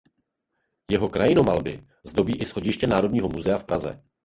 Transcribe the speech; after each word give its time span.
Jeho 0.91 1.09
krajinomalby 1.09 1.87
zdobí 2.03 2.35
i 2.35 2.45
schodiště 2.45 2.87
Národního 2.87 3.29
muzea 3.29 3.57
v 3.57 3.63
Praze. 3.65 4.03